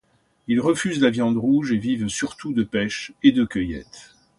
[0.47, 4.15] Ils refusent la viande rouge et vivent surtout de pêche et de cueillette.